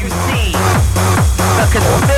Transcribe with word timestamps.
you 0.00 0.08
see. 0.10 0.52
The 1.58 2.17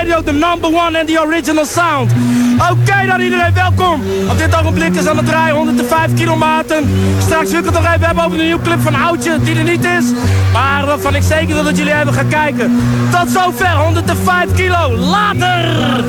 Radio, 0.00 0.22
the 0.22 0.32
number 0.32 0.70
one 0.70 0.96
and 0.96 1.06
the 1.06 1.18
original 1.18 1.64
sound. 1.64 2.12
Oké 2.70 3.06
dan 3.06 3.20
iedereen, 3.20 3.54
welkom. 3.54 4.02
Op 4.30 4.38
dit 4.38 4.56
ogenblik 4.56 4.94
is 4.94 5.06
aan 5.06 5.16
het 5.16 5.26
draaien 5.26 5.56
105 5.56 6.14
kilometer. 6.14 6.82
Straks 7.18 7.50
wil 7.50 7.58
ik 7.58 7.64
het 7.64 7.74
nog 7.74 7.86
even 7.86 8.06
hebben 8.06 8.24
over 8.24 8.38
de 8.38 8.44
nieuwe 8.44 8.62
clip 8.62 8.80
van 8.80 8.94
Oudje, 8.94 9.38
die 9.42 9.56
er 9.56 9.64
niet 9.64 9.84
is. 9.84 10.04
Maar 10.52 10.86
waarvan 10.86 11.14
ik 11.14 11.22
zeker 11.22 11.64
dat 11.64 11.76
jullie 11.76 11.94
even 11.94 12.12
gaan 12.12 12.28
kijken. 12.28 12.80
Tot 13.10 13.30
zover, 13.30 13.76
105 13.76 14.54
kilo. 14.54 14.96
Later! 14.96 16.04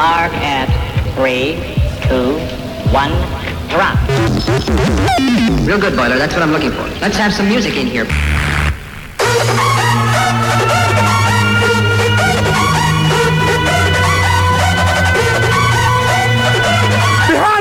At 0.00 0.68
three, 1.16 1.56
two, 2.06 2.38
one, 2.92 3.10
drop. 3.68 3.98
Real 5.66 5.80
good, 5.80 5.96
Boiler. 5.96 6.18
That's 6.18 6.34
what 6.34 6.42
I'm 6.42 6.52
looking 6.52 6.70
for. 6.70 6.84
Let's 7.00 7.16
have 7.16 7.34
some 7.34 7.48
music 7.48 7.76
in 7.76 7.88
here. 7.88 8.04
Behind 8.04 8.72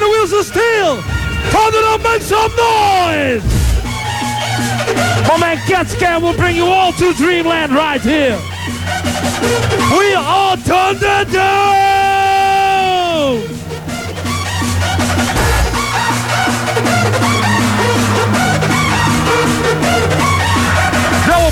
the 0.03 0.07
wheels 0.07 0.31
of 0.31 0.45
steel. 0.45 1.01
Turn 1.49 1.73
it 1.73 1.85
up, 1.85 2.03
make 2.03 2.21
some 2.21 2.51
noise. 2.51 3.43
My 5.27 5.38
man 5.39 5.57
Catscan 5.65 6.21
will 6.21 6.35
bring 6.35 6.55
you 6.55 6.67
all 6.67 6.93
to 6.93 7.13
Dreamland 7.13 7.73
right 7.73 8.01
here. 8.01 8.38
We 9.97 10.13
are 10.13 10.55
Thunderdome. 10.57 11.86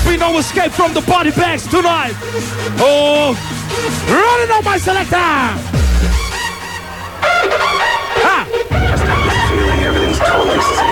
Be 0.06 0.16
no 0.16 0.38
escape 0.38 0.72
from 0.72 0.94
the 0.94 1.00
body 1.02 1.30
bags 1.30 1.66
tonight. 1.66 2.14
Oh, 2.78 3.34
running 4.08 4.50
on 4.56 4.64
my 4.64 4.78
selector. 4.78 5.16
Ha! 8.22 8.46
Feeling 9.50 9.80
everything's 9.84 10.18
totally 10.18 10.85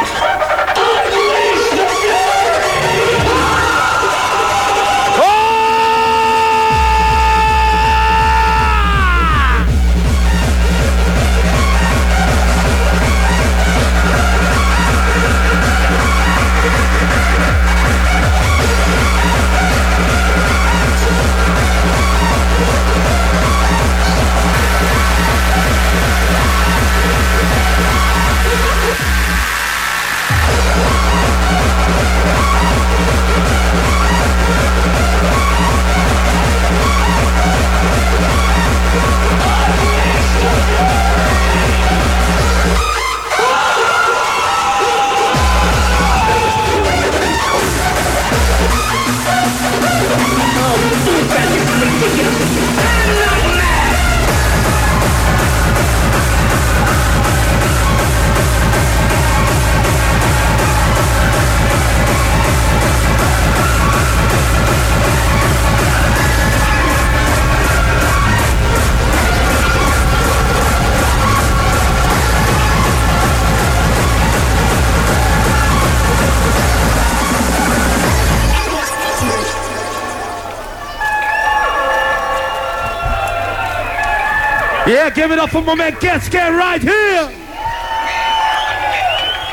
Yeah, 85.05 85.11
give 85.11 85.33
it 85.33 85.39
up 85.39 85.51
for 85.51 85.61
my 85.61 85.75
man 85.75 85.93
Catscan 85.93 86.57
right 86.57 86.81
here. 86.81 87.31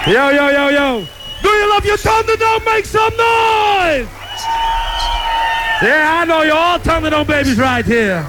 Yo, 0.07 0.29
yo, 0.29 0.47
yo, 0.47 0.69
yo. 0.69 1.05
Do 1.43 1.49
you 1.49 1.69
love 1.69 1.85
your 1.85 1.97
Thunderdome? 1.97 2.65
Make 2.65 2.85
some 2.85 3.11
noise. 3.11 4.07
Yeah, 5.83 6.19
I 6.21 6.25
know 6.25 6.43
you're 6.43 6.55
all 6.55 6.79
Thunderdome 6.79 7.27
babies 7.27 7.59
right 7.59 7.83
here. 7.83 8.25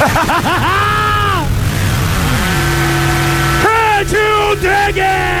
Can 3.62 4.08
you 4.08 4.56
dig 4.62 4.96
it? 4.96 5.39